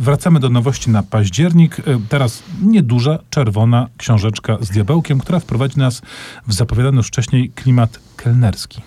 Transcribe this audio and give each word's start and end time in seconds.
wracamy 0.00 0.40
do 0.40 0.48
nowości 0.48 0.90
na 0.90 1.02
październik. 1.02 1.78
E, 1.80 1.82
Teraz 2.08 2.42
nieduża, 2.62 3.18
czerwona 3.30 3.88
książeczka 3.96 4.58
z 4.60 4.70
diabełkiem, 4.70 5.20
która 5.20 5.40
wprowadzi 5.40 5.78
nas 5.78 6.02
w 6.46 6.52
zapowiadany 6.52 6.96
już 6.96 7.06
wcześniej 7.06 7.50
klimat 7.50 8.00
kelnerski. 8.16 8.82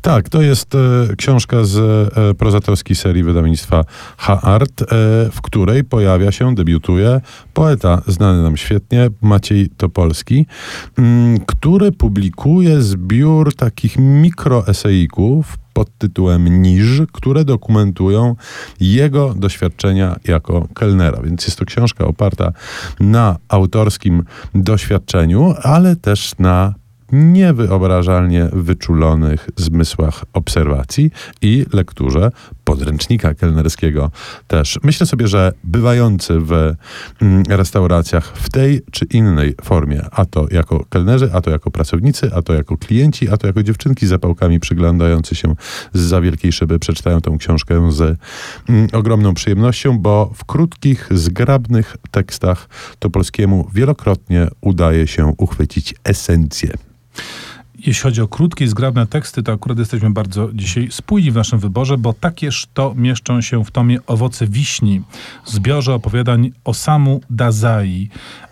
Tak, 0.00 0.28
to 0.28 0.42
jest 0.42 0.74
e, 0.74 0.78
książka 1.16 1.64
z 1.64 1.76
e, 1.78 2.34
prozatorskiej 2.34 2.96
serii 2.96 3.22
wydawnictwa 3.22 3.84
H-Art, 4.16 4.82
e, 4.82 4.86
w 5.32 5.40
której 5.42 5.84
pojawia 5.84 6.32
się, 6.32 6.54
debiutuje 6.54 7.20
poeta 7.54 8.02
znany 8.06 8.42
nam 8.42 8.56
świetnie, 8.56 9.08
Maciej 9.22 9.68
Topolski, 9.76 10.46
mm, 10.98 11.40
który 11.46 11.92
publikuje 11.92 12.82
zbiór 12.82 13.54
takich 13.54 13.98
mikroeseików 13.98 15.58
pod 15.76 15.98
tytułem 15.98 16.62
Niż, 16.62 17.02
które 17.12 17.44
dokumentują 17.44 18.36
jego 18.80 19.34
doświadczenia 19.34 20.16
jako 20.24 20.68
kelnera. 20.74 21.22
Więc 21.22 21.46
jest 21.46 21.58
to 21.58 21.64
książka 21.64 22.04
oparta 22.04 22.52
na 23.00 23.36
autorskim 23.48 24.24
doświadczeniu, 24.54 25.54
ale 25.62 25.96
też 25.96 26.32
na 26.38 26.74
niewyobrażalnie 27.12 28.48
wyczulonych 28.52 29.50
zmysłach 29.56 30.24
obserwacji 30.32 31.10
i 31.42 31.66
lekturze 31.72 32.30
podręcznika 32.66 33.34
kelnerskiego 33.34 34.10
też. 34.46 34.78
Myślę 34.82 35.06
sobie, 35.06 35.28
że 35.28 35.52
bywający 35.64 36.40
w 36.40 36.52
mm, 37.22 37.42
restauracjach 37.48 38.32
w 38.36 38.50
tej 38.50 38.80
czy 38.90 39.04
innej 39.04 39.54
formie, 39.62 40.02
a 40.10 40.24
to 40.24 40.46
jako 40.50 40.84
kelnerzy, 40.84 41.30
a 41.32 41.40
to 41.40 41.50
jako 41.50 41.70
pracownicy, 41.70 42.30
a 42.34 42.42
to 42.42 42.54
jako 42.54 42.76
klienci, 42.76 43.28
a 43.28 43.36
to 43.36 43.46
jako 43.46 43.62
dziewczynki 43.62 44.06
z 44.06 44.08
zapałkami 44.08 44.60
przyglądający 44.60 45.34
się 45.34 45.54
z 45.92 46.00
za 46.00 46.20
wielkiej 46.20 46.52
szyby, 46.52 46.78
przeczytają 46.78 47.20
tę 47.20 47.36
książkę 47.38 47.92
z 47.92 48.18
mm, 48.68 48.88
ogromną 48.92 49.34
przyjemnością, 49.34 49.98
bo 49.98 50.30
w 50.34 50.44
krótkich, 50.44 51.08
zgrabnych 51.10 51.96
tekstach 52.10 52.68
to 52.98 53.10
polskiemu 53.10 53.70
wielokrotnie 53.74 54.48
udaje 54.60 55.06
się 55.06 55.34
uchwycić 55.38 55.94
esencję. 56.04 56.70
Jeśli 57.86 58.02
chodzi 58.02 58.22
o 58.22 58.28
krótkie 58.28 58.64
i 58.64 58.68
zgrabne 58.68 59.06
teksty, 59.06 59.42
to 59.42 59.52
akurat 59.52 59.78
jesteśmy 59.78 60.10
bardzo 60.10 60.48
dzisiaj 60.54 60.88
spójni 60.90 61.30
w 61.30 61.34
naszym 61.34 61.58
wyborze, 61.58 61.98
bo 61.98 62.12
takież 62.12 62.66
to 62.74 62.94
mieszczą 62.96 63.40
się 63.40 63.64
w 63.64 63.70
tomie 63.70 63.98
Owoce 64.06 64.46
Wiśni, 64.46 65.02
zbiorze 65.44 65.94
opowiadań 65.94 66.52
Osamu 66.64 67.20
Dazai. 67.30 68.08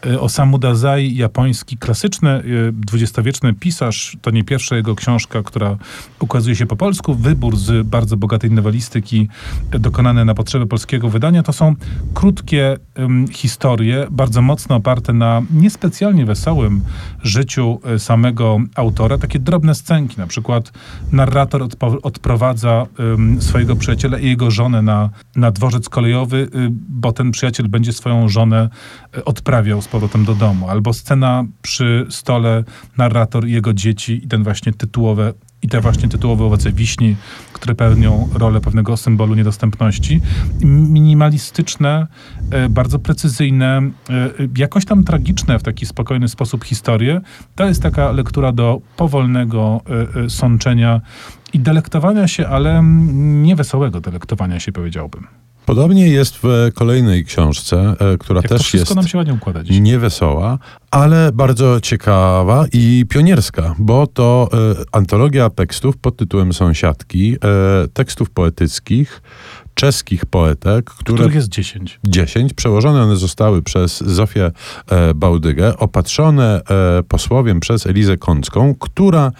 E, 0.06 0.20
Osamu 0.20 0.58
Dazai, 0.58 1.16
japoński 1.16 1.76
klasyczny, 1.76 2.30
e, 2.30 2.42
dwudziestowieczny 2.72 3.54
pisarz, 3.54 4.16
to 4.22 4.30
nie 4.30 4.44
pierwsza 4.44 4.76
jego 4.76 4.94
książka, 4.94 5.42
która 5.42 5.76
ukazuje 6.20 6.56
się 6.56 6.66
po 6.66 6.76
polsku, 6.76 7.14
wybór 7.14 7.56
z 7.56 7.86
bardzo 7.86 8.16
bogatej 8.16 8.50
nowelistyki 8.50 9.28
e, 9.70 9.78
dokonany 9.78 10.24
na 10.24 10.34
potrzeby 10.34 10.66
polskiego 10.66 11.08
wydania. 11.08 11.42
To 11.42 11.52
są 11.52 11.74
krótkie 12.14 12.76
em, 12.94 13.28
historie, 13.28 14.06
bardzo 14.10 14.42
mocno 14.42 14.76
oparte 14.76 15.12
na 15.12 15.42
niespecjalnie 15.50 16.24
wesołym 16.26 16.80
życiu 17.22 17.80
samego 17.98 18.58
autora, 18.74 19.18
takie 19.24 19.38
drobne 19.38 19.74
scenki, 19.74 20.18
na 20.18 20.26
przykład 20.26 20.72
narrator 21.12 21.62
odpo- 21.62 21.98
odprowadza 22.02 22.86
em, 22.98 23.42
swojego 23.42 23.76
przyjaciela 23.76 24.18
i 24.18 24.26
jego 24.26 24.50
żonę 24.50 24.82
na, 24.82 25.10
na 25.36 25.50
dworzec 25.50 25.88
kolejowy, 25.88 26.36
y, 26.36 26.48
bo 26.88 27.12
ten 27.12 27.30
przyjaciel 27.30 27.68
będzie 27.68 27.92
swoją 27.92 28.28
żonę 28.28 28.68
y, 29.16 29.24
odprawiał 29.24 29.82
z 29.82 29.88
powrotem 29.88 30.24
do 30.24 30.34
domu. 30.34 30.68
Albo 30.68 30.92
scena 30.92 31.44
przy 31.62 32.06
stole, 32.10 32.64
narrator 32.98 33.46
i 33.48 33.52
jego 33.52 33.72
dzieci 33.72 34.20
i 34.24 34.28
ten 34.28 34.44
właśnie 34.44 34.72
tytułowe 34.72 35.32
i 35.64 35.68
te 35.68 35.80
właśnie 35.80 36.08
tytułowe 36.08 36.44
owoce 36.44 36.72
wiśni, 36.72 37.16
które 37.52 37.74
pełnią 37.74 38.28
rolę 38.34 38.60
pewnego 38.60 38.96
symbolu 38.96 39.34
niedostępności. 39.34 40.20
Minimalistyczne, 40.64 42.06
e, 42.50 42.68
bardzo 42.68 42.98
precyzyjne, 42.98 43.76
e, 44.10 44.30
jakoś 44.56 44.84
tam 44.84 45.04
tragiczne 45.04 45.58
w 45.58 45.62
taki 45.62 45.86
spokojny 45.86 46.28
sposób 46.28 46.64
historie. 46.64 47.20
To 47.54 47.66
jest 47.66 47.82
taka 47.82 48.12
lektura 48.12 48.52
do 48.52 48.80
powolnego 48.96 49.80
e, 50.24 50.30
sączenia 50.30 51.00
i 51.52 51.58
delektowania 51.58 52.28
się, 52.28 52.48
ale 52.48 52.78
mm, 52.78 53.42
niewesołego 53.42 54.00
delektowania 54.00 54.60
się, 54.60 54.72
powiedziałbym. 54.72 55.26
Podobnie 55.66 56.08
jest 56.08 56.36
w 56.42 56.70
kolejnej 56.74 57.24
książce, 57.24 57.96
która 58.18 58.38
Jak 58.38 58.48
też 58.48 58.62
wszystko 58.62 58.88
jest 58.88 58.96
nam 58.96 59.08
się 59.08 59.18
ładnie 59.18 59.34
układa 59.34 59.60
niewesoła, 59.80 60.58
ale 60.94 61.32
bardzo 61.32 61.80
ciekawa 61.80 62.66
i 62.72 63.04
pionierska, 63.08 63.74
bo 63.78 64.06
to 64.06 64.48
e, 64.52 64.84
antologia 64.92 65.50
tekstów 65.50 65.96
pod 65.96 66.16
tytułem 66.16 66.52
Sąsiadki, 66.52 67.36
e, 67.44 67.88
tekstów 67.88 68.30
poetyckich 68.30 69.22
czeskich 69.74 70.26
poetek, 70.26 70.84
które 70.84 71.14
Których 71.14 71.34
jest 71.34 71.48
10. 71.48 72.00
10. 72.04 72.54
Przełożone 72.54 73.02
one 73.02 73.16
zostały 73.16 73.62
przez 73.62 73.98
Zofię 73.98 74.50
e, 74.90 75.14
Bałdygę, 75.14 75.76
opatrzone 75.76 76.62
e, 76.70 77.02
posłowiem 77.02 77.60
przez 77.60 77.86
Elizę 77.86 78.16
Kącką, 78.16 78.74
która 78.74 79.32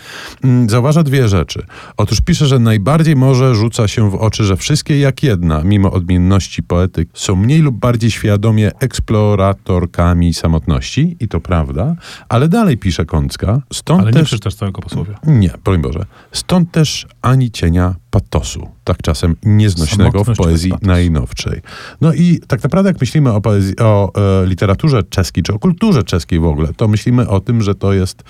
mm, 0.44 0.70
zauważa 0.70 1.03
dwie 1.03 1.28
rzeczy. 1.28 1.66
Otóż 1.97 2.20
pisze, 2.20 2.47
że 2.47 2.59
najbardziej 2.59 3.16
może 3.16 3.54
rzuca 3.54 3.88
się 3.88 4.10
w 4.10 4.14
oczy, 4.14 4.44
że 4.44 4.56
wszystkie 4.56 4.98
jak 4.98 5.22
jedna, 5.22 5.62
mimo 5.64 5.93
odmienności 5.93 6.62
poetyk, 6.62 7.09
są 7.14 7.37
mniej 7.37 7.60
lub 7.60 7.76
bardziej 7.76 8.10
świadomie 8.10 8.70
eksploratorkami 8.81 10.34
samotności 10.34 11.16
i 11.20 11.28
to 11.28 11.41
prawda, 11.44 11.94
ale 12.28 12.49
dalej 12.49 12.78
pisze 12.78 13.05
Kącka, 13.05 13.60
stąd 13.72 14.00
Ale 14.03 14.10
nie 14.10 14.19
też... 14.19 14.27
przeczytasz 14.28 14.55
całego 14.55 14.82
posłowia. 14.82 15.19
Nie, 15.27 15.50
broń 15.65 15.82
Boże. 15.82 16.06
Stąd 16.32 16.71
też 16.71 17.06
ani 17.22 17.50
cienia 17.50 17.94
patosu, 18.14 18.69
tak 18.84 19.02
czasem 19.02 19.36
nieznośnego 19.42 20.25
w 20.25 20.36
poezji 20.36 20.72
najnowszej. 20.82 21.60
No 22.00 22.12
i 22.12 22.41
tak 22.47 22.62
naprawdę 22.62 22.91
jak 22.91 23.00
myślimy 23.00 23.32
o, 23.32 23.41
poezji, 23.41 23.78
o 23.78 24.12
e, 24.42 24.47
literaturze 24.47 25.02
czeskiej, 25.02 25.42
czy 25.42 25.54
o 25.54 25.58
kulturze 25.58 26.02
czeskiej 26.02 26.41
w 26.41 26.44
ogóle, 26.44 26.69
to 26.76 26.88
myślimy 26.88 27.28
o 27.28 27.41
tym, 27.41 27.62
że 27.62 27.75
to 27.75 27.92
jest 27.92 28.22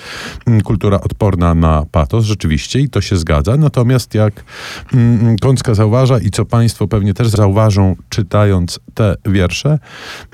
mm, 0.47 0.61
kultura 0.61 1.01
odporna 1.01 1.55
na 1.55 1.85
patos, 1.91 2.25
rzeczywiście, 2.25 2.81
i 2.81 2.89
to 2.89 3.01
się 3.01 3.17
zgadza. 3.17 3.57
Natomiast 3.57 4.15
jak 4.15 4.45
mm, 4.95 5.37
Kącka 5.39 5.75
zauważa 5.75 6.19
i 6.19 6.31
co 6.31 6.45
państwo 6.45 6.89
pewnie 6.89 7.15
też 7.15 7.29
zauważą, 7.29 7.97
czytając 8.09 8.81
te 8.95 9.15
wiersze, 9.27 9.79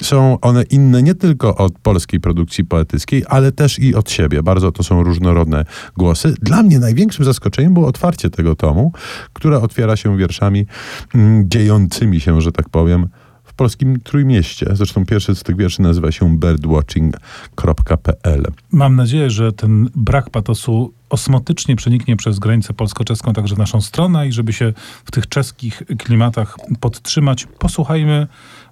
są 0.02 0.40
one 0.40 0.62
inne 0.62 1.02
nie 1.02 1.14
tylko 1.14 1.56
od 1.56 1.78
polskiej 1.78 2.20
produkcji 2.20 2.64
poetyckiej, 2.64 3.24
ale 3.28 3.52
też 3.52 3.78
i 3.78 3.94
od 3.94 4.10
siebie. 4.10 4.42
Bardzo 4.42 4.72
to 4.72 4.82
są 4.82 5.02
różnorodne 5.02 5.64
głosy. 5.96 6.34
Dla 6.42 6.62
mnie 6.62 6.78
największym 6.78 7.24
zaskoczeniem 7.24 7.74
było 7.74 7.86
otwarcie 7.86 8.30
tego 8.30 8.54
tomu, 8.54 8.92
które 9.40 9.60
otwiera 9.60 9.96
się 9.96 10.16
wierszami 10.16 10.66
mm, 11.14 11.50
dziejącymi 11.50 12.20
się, 12.20 12.40
że 12.40 12.52
tak 12.52 12.68
powiem, 12.68 13.08
w 13.44 13.54
polskim 13.54 14.00
Trójmieście. 14.00 14.66
Zresztą 14.72 15.06
pierwszy 15.06 15.34
z 15.34 15.42
tych 15.42 15.56
wierszy 15.56 15.82
nazywa 15.82 16.12
się 16.12 16.38
birdwatching.pl. 16.38 18.42
Mam 18.72 18.96
nadzieję, 18.96 19.30
że 19.30 19.52
ten 19.52 19.88
brak 19.96 20.30
patosu 20.30 20.92
osmotycznie 21.10 21.76
przeniknie 21.76 22.16
przez 22.16 22.38
granicę 22.38 22.74
polsko-czeską 22.74 23.32
także 23.32 23.54
w 23.54 23.58
naszą 23.58 23.80
stronę 23.80 24.28
i 24.28 24.32
żeby 24.32 24.52
się 24.52 24.72
w 25.04 25.10
tych 25.10 25.28
czeskich 25.28 25.82
klimatach 25.98 26.56
podtrzymać, 26.80 27.46
posłuchajmy 27.58 28.26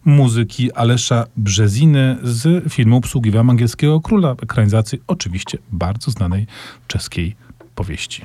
muzyki 0.04 0.72
Alesza 0.72 1.26
Brzeziny 1.36 2.16
z 2.22 2.72
filmu 2.72 2.96
Obsługiwałem 2.96 3.50
angielskiego 3.50 4.00
króla, 4.00 4.34
ekranizacji 4.42 4.98
oczywiście 5.06 5.58
bardzo 5.72 6.10
znanej 6.10 6.46
czeskiej 6.86 7.36
powieści. 7.74 8.24